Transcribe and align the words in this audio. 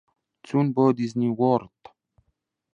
چوون 0.45 0.67
بۆ 0.75 0.85
دیزنی 0.97 1.29
وۆرڵد. 1.39 1.83